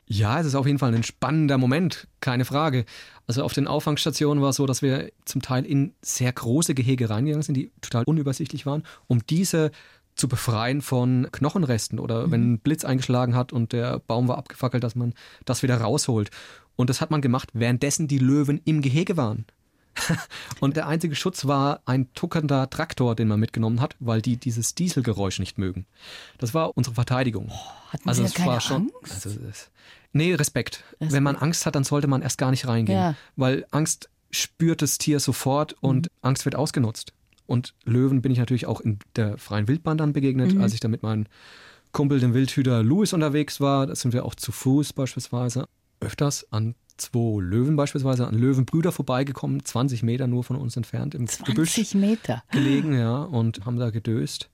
[0.10, 2.86] Ja, es ist auf jeden Fall ein spannender Moment, keine Frage.
[3.28, 7.10] Also auf den Auffangstationen war es so, dass wir zum Teil in sehr große Gehege
[7.10, 9.72] reingegangen sind, die total unübersichtlich waren, um diese
[10.16, 12.32] zu befreien von Knochenresten oder mhm.
[12.32, 16.32] wenn ein Blitz eingeschlagen hat und der Baum war abgefackelt, dass man das wieder rausholt.
[16.78, 19.46] Und das hat man gemacht, währenddessen die Löwen im Gehege waren.
[20.60, 24.76] und der einzige Schutz war ein tuckernder Traktor, den man mitgenommen hat, weil die dieses
[24.76, 25.86] Dieselgeräusch nicht mögen.
[26.38, 27.50] Das war unsere Verteidigung.
[27.50, 28.92] Oh, hatten also Sie es war schon.
[29.04, 29.26] Angst?
[29.26, 29.40] Also
[30.14, 30.84] nee, Respekt.
[30.92, 31.14] Respekt.
[31.14, 33.16] Wenn man Angst hat, dann sollte man erst gar nicht reingehen, ja.
[33.36, 36.18] weil Angst spürt das Tier sofort und mhm.
[36.22, 37.14] Angst wird ausgenutzt.
[37.46, 40.62] Und Löwen bin ich natürlich auch in der freien Wildbahn dann begegnet, mhm.
[40.62, 41.28] als ich da mit meinem
[41.94, 43.88] Kumpel, dem Wildhüter Louis, unterwegs war.
[43.88, 45.68] Da sind wir auch zu Fuß beispielsweise
[46.00, 51.28] öfters an zwei Löwen beispielsweise, an Löwenbrüder vorbeigekommen, 20 Meter nur von uns entfernt im
[51.28, 52.44] 20 Gebüsch Meter.
[52.52, 54.50] gelegen, ja, und haben da gedöst.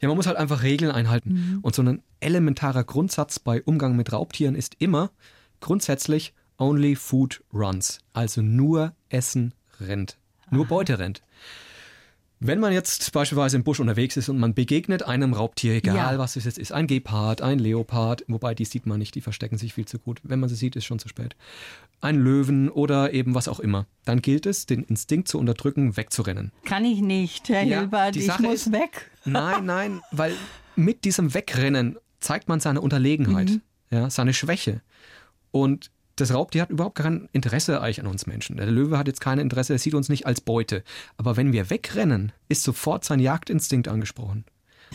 [0.00, 1.32] Ja, man muss halt einfach Regeln einhalten.
[1.32, 1.58] Mhm.
[1.62, 5.10] Und so ein elementarer Grundsatz bei Umgang mit Raubtieren ist immer
[5.60, 8.00] grundsätzlich only food runs.
[8.12, 10.18] Also nur Essen rennt.
[10.50, 11.22] Nur Beute rennt.
[12.46, 16.18] Wenn man jetzt beispielsweise im Busch unterwegs ist und man begegnet einem Raubtier, egal ja.
[16.18, 19.56] was es jetzt ist, ein Gepard, ein Leopard, wobei die sieht man nicht, die verstecken
[19.56, 20.20] sich viel zu gut.
[20.24, 21.36] Wenn man sie sieht, ist schon zu spät.
[22.02, 23.86] Ein Löwen oder eben was auch immer.
[24.04, 26.52] Dann gilt es, den Instinkt zu unterdrücken, wegzurennen.
[26.66, 29.10] Kann ich nicht, Herr ja, Hilbert, ich muss ist, weg.
[29.24, 30.34] Nein, nein, weil
[30.76, 33.62] mit diesem Wegrennen zeigt man seine Unterlegenheit, mhm.
[33.90, 34.82] ja, seine Schwäche.
[35.50, 38.56] Und das Raubtier hat überhaupt kein Interesse eigentlich an uns Menschen.
[38.56, 40.84] Der Löwe hat jetzt kein Interesse, er sieht uns nicht als Beute.
[41.16, 44.44] Aber wenn wir wegrennen, ist sofort sein Jagdinstinkt angesprochen.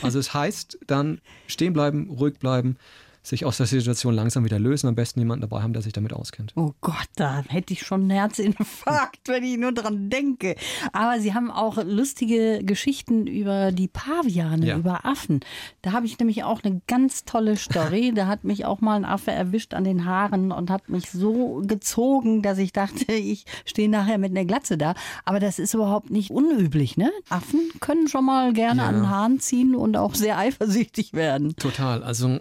[0.01, 2.77] Also es heißt dann stehen bleiben, ruhig bleiben,
[3.23, 4.87] sich aus der Situation langsam wieder lösen.
[4.87, 6.53] Am besten jemanden dabei haben, der sich damit auskennt.
[6.55, 10.55] Oh Gott, da hätte ich schon einen Herzinfarkt, wenn ich nur dran denke.
[10.93, 14.77] Aber Sie haben auch lustige Geschichten über die Paviane, ja.
[14.77, 15.41] über Affen.
[15.81, 18.13] Da habe ich nämlich auch eine ganz tolle Story.
[18.15, 21.61] da hat mich auch mal ein Affe erwischt an den Haaren und hat mich so
[21.65, 24.93] gezogen, dass ich dachte, ich stehe nachher mit einer Glatze da.
[25.25, 27.11] Aber das ist überhaupt nicht unüblich, ne?
[27.29, 28.87] Affen können schon mal gerne ja.
[28.87, 31.55] an den Haaren ziehen und auch sehr eifersüchtig werden.
[31.55, 32.03] Total.
[32.03, 32.39] Also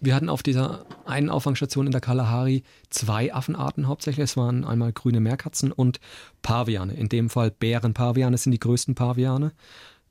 [0.00, 4.24] wir hatten auf dieser einen Auffangstation in der Kalahari zwei Affenarten hauptsächlich.
[4.24, 6.00] Es waren einmal grüne Meerkatzen und
[6.42, 6.94] Paviane.
[6.94, 9.52] In dem Fall Bärenpaviane sind die größten Paviane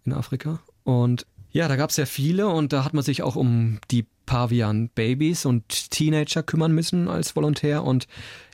[0.05, 0.59] in Afrika.
[0.83, 4.05] Und ja, da gab es sehr viele und da hat man sich auch um die
[4.25, 7.83] Pavian-Babys und Teenager kümmern müssen als Volontär.
[7.83, 8.07] Und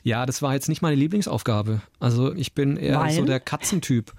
[0.04, 1.82] ja, das war jetzt nicht meine Lieblingsaufgabe.
[1.98, 3.12] Also ich bin eher Weil?
[3.12, 4.12] so der Katzentyp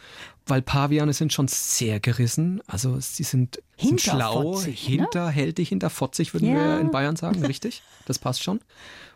[0.45, 2.61] weil Paviane sind schon sehr gerissen.
[2.67, 4.65] Also sie sind, sind schlau, ne?
[4.65, 6.55] hinterhältig, hinterfotzig, würden ja.
[6.55, 7.81] wir in Bayern sagen, richtig?
[8.05, 8.59] Das passt schon.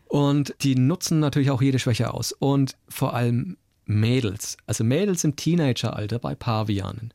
[0.08, 2.32] Und die nutzen natürlich auch jede Schwäche aus.
[2.32, 7.14] Und vor allem Mädels, also Mädels im Teenageralter bei Pavianen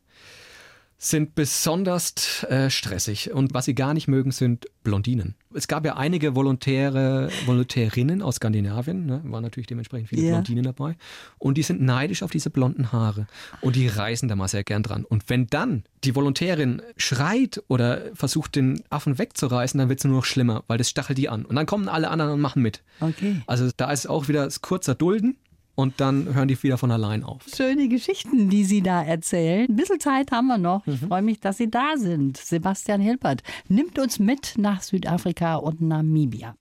[1.05, 3.33] sind besonders äh, stressig.
[3.33, 5.35] Und was sie gar nicht mögen, sind Blondinen.
[5.53, 10.33] Es gab ja einige Volontäre, Volontärinnen aus Skandinavien, ne, waren natürlich dementsprechend viele yeah.
[10.33, 10.97] Blondinen dabei.
[11.39, 13.27] Und die sind neidisch auf diese blonden Haare.
[13.61, 15.05] Und die reißen da mal sehr gern dran.
[15.05, 20.17] Und wenn dann die Volontärin schreit oder versucht, den Affen wegzureißen, dann wird es nur
[20.17, 21.45] noch schlimmer, weil das stachelt die an.
[21.45, 22.83] Und dann kommen alle anderen und machen mit.
[23.01, 23.43] Okay.
[23.47, 25.37] Also da ist auch wieder das kurzer Dulden
[25.75, 27.43] und dann hören die wieder von allein auf.
[27.55, 29.69] Schöne Geschichten, die Sie da erzählen.
[29.69, 30.87] Ein bisschen Zeit haben wir noch.
[30.87, 31.09] Ich mhm.
[31.09, 32.37] freue mich, dass Sie da sind.
[32.37, 36.55] Sebastian Hilpert nimmt uns mit nach Südafrika und Namibia.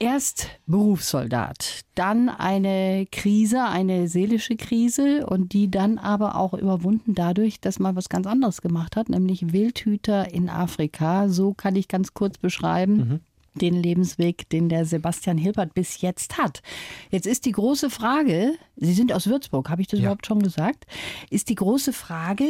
[0.00, 7.60] Erst Berufssoldat, dann eine Krise, eine seelische Krise und die dann aber auch überwunden dadurch,
[7.60, 11.28] dass man was ganz anderes gemacht hat, nämlich Wildhüter in Afrika.
[11.28, 12.96] So kann ich ganz kurz beschreiben.
[12.96, 13.20] Mhm
[13.58, 16.62] den Lebensweg, den der Sebastian Hilbert bis jetzt hat.
[17.10, 20.04] Jetzt ist die große Frage, Sie sind aus Würzburg, habe ich das ja.
[20.04, 20.86] überhaupt schon gesagt?
[21.30, 22.44] Ist die große Frage,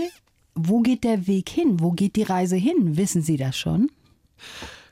[0.55, 1.81] wo geht der Weg hin?
[1.81, 2.97] Wo geht die Reise hin?
[2.97, 3.91] Wissen Sie das schon?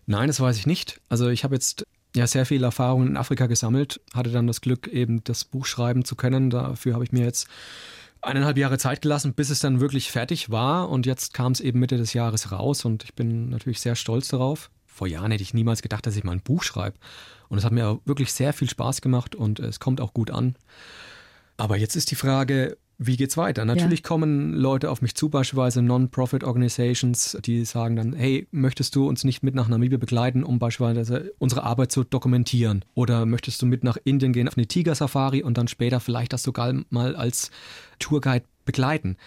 [0.07, 1.01] Nein, das weiß ich nicht.
[1.09, 4.87] Also ich habe jetzt ja sehr viel Erfahrung in Afrika gesammelt, hatte dann das Glück,
[4.89, 6.51] eben das Buch schreiben zu können.
[6.51, 7.49] Dafür habe ich mir jetzt
[8.23, 10.89] eineinhalb Jahre Zeit gelassen, bis es dann wirklich fertig war.
[10.89, 14.29] Und jetzt kam es eben Mitte des Jahres raus und ich bin natürlich sehr stolz
[14.29, 14.71] darauf.
[14.97, 16.97] Vor Jahren hätte ich niemals gedacht, dass ich mal ein Buch schreibe.
[17.51, 20.57] Und es hat mir wirklich sehr viel Spaß gemacht und es kommt auch gut an.
[21.59, 23.67] Aber jetzt ist die Frage, wie geht's weiter?
[23.67, 24.07] Natürlich ja.
[24.09, 29.43] kommen Leute auf mich zu, beispielsweise Non-Profit-Organizations, die sagen dann, hey, möchtest du uns nicht
[29.43, 32.83] mit nach Namibia begleiten, um beispielsweise unsere Arbeit zu dokumentieren?
[32.95, 36.43] Oder möchtest du mit nach Indien gehen auf eine Tiger-Safari und dann später vielleicht das
[36.43, 37.51] sogar mal als
[37.99, 39.19] Tourguide begleiten?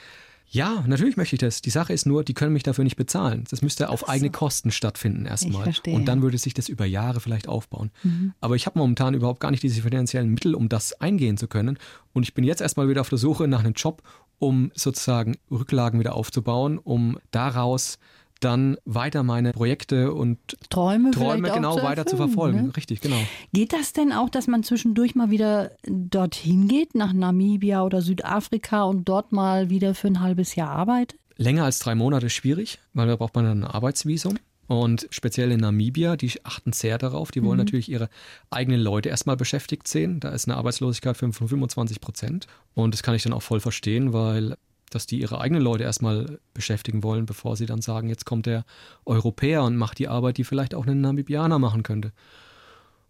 [0.51, 1.61] Ja, natürlich möchte ich das.
[1.61, 3.43] Die Sache ist nur, die können mich dafür nicht bezahlen.
[3.51, 4.07] Das müsste auf so.
[4.07, 5.71] eigene Kosten stattfinden erstmal.
[5.87, 7.91] Und dann würde sich das über Jahre vielleicht aufbauen.
[8.03, 8.33] Mhm.
[8.41, 11.77] Aber ich habe momentan überhaupt gar nicht diese finanziellen Mittel, um das eingehen zu können.
[12.13, 14.01] Und ich bin jetzt erstmal wieder auf der Suche nach einem Job,
[14.39, 17.99] um sozusagen Rücklagen wieder aufzubauen, um daraus
[18.39, 20.37] dann weiter meine Projekte und
[20.69, 22.67] Träume, Träume genau zu weiter zu verfolgen.
[22.67, 22.77] Ne?
[22.77, 23.19] Richtig, genau.
[23.53, 28.83] Geht das denn auch, dass man zwischendurch mal wieder dorthin geht, nach Namibia oder Südafrika
[28.83, 31.19] und dort mal wieder für ein halbes Jahr arbeitet?
[31.37, 34.37] Länger als drei Monate ist schwierig, weil da braucht man ein Arbeitsvisum.
[34.67, 37.31] Und speziell in Namibia, die achten sehr darauf.
[37.31, 37.65] Die wollen mhm.
[37.65, 38.07] natürlich ihre
[38.51, 40.19] eigenen Leute erstmal beschäftigt sehen.
[40.19, 42.45] Da ist eine Arbeitslosigkeit von 25 Prozent.
[42.75, 44.57] Und das kann ich dann auch voll verstehen, weil
[44.89, 48.65] dass die ihre eigenen Leute erstmal beschäftigen wollen, bevor sie dann sagen, jetzt kommt der
[49.05, 52.11] Europäer und macht die Arbeit, die vielleicht auch ein Namibianer machen könnte.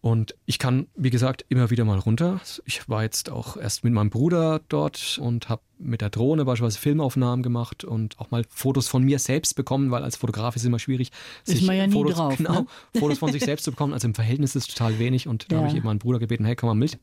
[0.02, 2.40] Und ich kann, wie gesagt, immer wieder mal runter.
[2.64, 6.80] Ich war jetzt auch erst mit meinem Bruder dort und habe mit der Drohne beispielsweise
[6.80, 10.68] Filmaufnahmen gemacht und auch mal Fotos von mir selbst bekommen, weil als Fotograf ist es
[10.68, 11.12] immer schwierig,
[11.44, 12.66] sich ja Fotos, drauf, genau, ne?
[12.98, 13.92] Fotos von sich selbst zu bekommen.
[13.92, 15.62] Also im Verhältnis ist es total wenig und da ja.
[15.62, 16.98] habe ich eben meinen Bruder gebeten, hey, komm mal mit.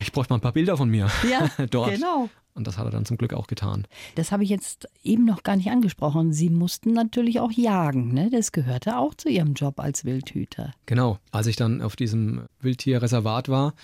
[0.00, 1.92] Ich bräuchte mal ein paar Bilder von mir ja, dort.
[1.92, 2.28] Genau.
[2.54, 3.86] Und das hat er dann zum Glück auch getan.
[4.16, 6.32] Das habe ich jetzt eben noch gar nicht angesprochen.
[6.32, 8.12] Sie mussten natürlich auch jagen.
[8.12, 8.28] Ne?
[8.30, 10.72] Das gehörte auch zu Ihrem Job als Wildhüter.
[10.86, 11.18] Genau.
[11.30, 13.74] Als ich dann auf diesem Wildtierreservat war,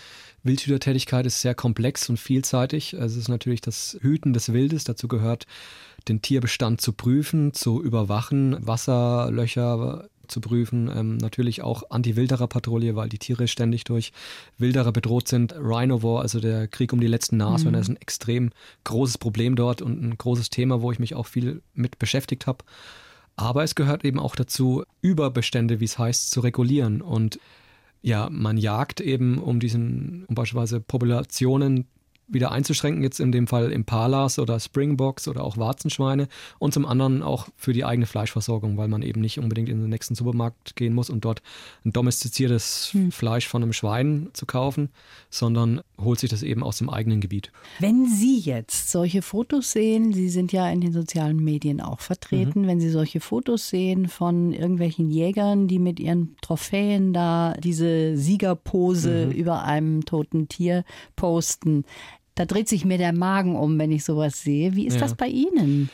[0.43, 2.93] Wildhütertätigkeit ist sehr komplex und vielseitig.
[2.93, 4.85] Es ist natürlich das Hüten des Wildes.
[4.85, 5.47] Dazu gehört,
[6.09, 10.91] den Tierbestand zu prüfen, zu überwachen, Wasserlöcher zu prüfen.
[10.95, 14.13] Ähm, natürlich auch Anti-Wilderer-Patrouille, weil die Tiere ständig durch
[14.59, 15.55] Wilderer bedroht sind.
[15.55, 17.83] Rhinovore, also der Krieg um die letzten Nashörner, mhm.
[17.83, 18.51] ist ein extrem
[18.85, 22.65] großes Problem dort und ein großes Thema, wo ich mich auch viel mit beschäftigt habe.
[23.37, 27.03] Aber es gehört eben auch dazu, Überbestände, wie es heißt, zu regulieren.
[27.03, 27.39] Und
[28.03, 31.87] ja, man jagt eben, um diesen, um beispielsweise Populationen
[32.29, 37.23] wieder einzuschränken, jetzt in dem Fall Impalas oder Springboks oder auch Warzenschweine und zum anderen
[37.23, 40.93] auch für die eigene Fleischversorgung, weil man eben nicht unbedingt in den nächsten Supermarkt gehen
[40.93, 41.41] muss und dort
[41.85, 43.13] ein domestiziertes hm.
[43.13, 44.91] Fleisch von einem Schwein zu kaufen,
[45.31, 47.53] sondern holt sich das eben aus dem eigenen Gebiet.
[47.79, 52.63] Wenn Sie jetzt solche Fotos sehen, Sie sind ja in den sozialen Medien auch vertreten,
[52.63, 52.67] mhm.
[52.67, 59.27] wenn Sie solche Fotos sehen von irgendwelchen Jägern, die mit ihren Trophäen da diese Siegerpose
[59.27, 59.33] mhm.
[59.33, 60.85] über einem toten Tier
[61.15, 61.85] posten,
[62.37, 64.77] da dreht sich mir der Magen um, wenn ich sowas sehe.
[64.77, 65.01] Wie ist ja.
[65.01, 65.91] das bei Ihnen?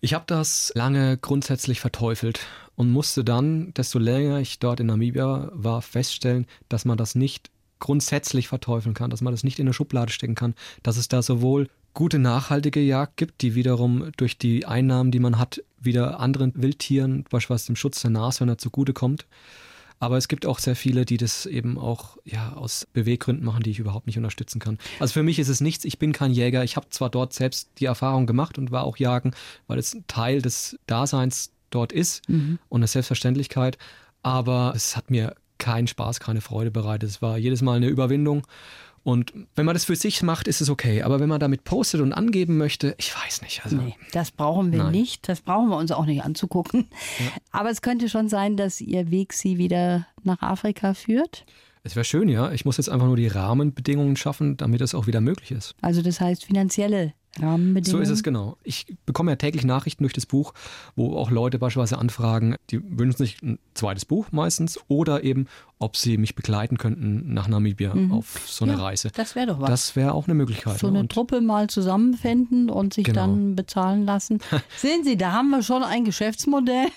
[0.00, 2.40] Ich habe das lange grundsätzlich verteufelt
[2.76, 7.50] und musste dann, desto länger ich dort in Namibia war, feststellen, dass man das nicht
[7.78, 11.22] grundsätzlich verteufeln kann, dass man das nicht in eine Schublade stecken kann, dass es da
[11.22, 16.52] sowohl gute nachhaltige Jagd gibt, die wiederum durch die Einnahmen, die man hat, wieder anderen
[16.56, 19.26] Wildtieren, beispielsweise dem Schutz der Nashörner zugutekommt.
[20.00, 23.70] Aber es gibt auch sehr viele, die das eben auch ja, aus Beweggründen machen, die
[23.70, 24.78] ich überhaupt nicht unterstützen kann.
[25.00, 26.62] Also für mich ist es nichts, ich bin kein Jäger.
[26.62, 29.32] Ich habe zwar dort selbst die Erfahrung gemacht und war auch jagen,
[29.66, 32.58] weil es ein Teil des Daseins dort ist mhm.
[32.68, 33.78] und eine Selbstverständlichkeit.
[34.22, 37.10] Aber es hat mir keinen Spaß, keine Freude bereitet.
[37.10, 38.46] Es war jedes Mal eine Überwindung.
[39.08, 41.00] Und wenn man das für sich macht, ist es okay.
[41.00, 43.64] Aber wenn man damit postet und angeben möchte, ich weiß nicht.
[43.64, 44.92] Also, nee, das brauchen wir nein.
[44.92, 45.26] nicht.
[45.30, 46.88] Das brauchen wir uns auch nicht anzugucken.
[47.18, 47.30] Ja.
[47.50, 51.46] Aber es könnte schon sein, dass Ihr Weg Sie wieder nach Afrika führt.
[51.84, 52.52] Es wäre schön, ja.
[52.52, 55.74] Ich muss jetzt einfach nur die Rahmenbedingungen schaffen, damit es auch wieder möglich ist.
[55.80, 58.04] Also das heißt finanzielle Rahmenbedingungen.
[58.04, 58.58] So ist es genau.
[58.62, 60.52] Ich bekomme ja täglich Nachrichten durch das Buch,
[60.96, 65.46] wo auch Leute beispielsweise anfragen, die wünschen sich ein zweites Buch meistens oder eben,
[65.80, 68.12] ob sie mich begleiten könnten nach Namibia mhm.
[68.12, 69.10] auf so eine ja, Reise.
[69.14, 69.70] Das wäre doch was.
[69.70, 70.78] Das wäre auch eine Möglichkeit.
[70.78, 73.20] So eine und Truppe mal zusammenfinden und sich genau.
[73.20, 74.40] dann bezahlen lassen.
[74.76, 76.86] Sehen Sie, da haben wir schon ein Geschäftsmodell.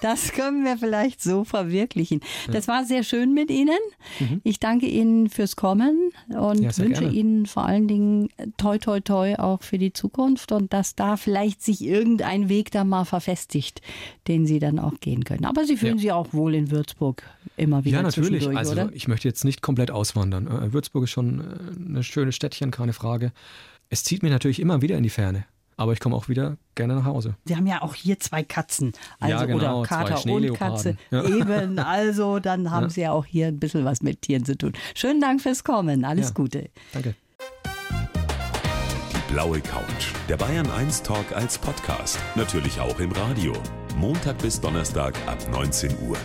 [0.00, 2.20] Das können wir vielleicht so verwirklichen.
[2.52, 3.78] Das war sehr schön mit Ihnen.
[4.20, 4.40] Mhm.
[4.44, 7.16] Ich danke Ihnen fürs Kommen und ja, wünsche gerne.
[7.16, 11.62] Ihnen vor allen Dingen toi toi toi auch für die Zukunft und dass da vielleicht
[11.62, 13.80] sich irgendein Weg da mal verfestigt,
[14.28, 15.44] den Sie dann auch gehen können.
[15.44, 16.00] Aber Sie fühlen ja.
[16.00, 17.22] sich auch wohl in Würzburg
[17.56, 18.02] immer wieder.
[18.02, 18.56] Ja, natürlich.
[18.56, 18.90] Also oder?
[18.92, 20.46] ich möchte jetzt nicht komplett auswandern.
[20.46, 23.32] Äh, Würzburg ist schon äh, eine schöne Städtchen, keine Frage.
[23.90, 25.44] Es zieht mich natürlich immer wieder in die Ferne.
[25.78, 27.36] Aber ich komme auch wieder gerne nach Hause.
[27.44, 28.92] Sie haben ja auch hier zwei Katzen.
[29.20, 30.96] Also, ja, genau, oder Kater und Katze.
[31.12, 31.24] Ja.
[31.28, 32.90] Eben, also dann haben ja.
[32.90, 34.72] Sie ja auch hier ein bisschen was mit Tieren zu tun.
[34.96, 36.04] Schönen Dank fürs Kommen.
[36.04, 36.34] Alles ja.
[36.34, 36.70] Gute.
[36.92, 37.14] Danke.
[39.12, 40.12] Die blaue Couch.
[40.28, 42.18] Der Bayern 1 Talk als Podcast.
[42.34, 43.52] Natürlich auch im Radio.
[43.96, 46.16] Montag bis Donnerstag ab 19 Uhr.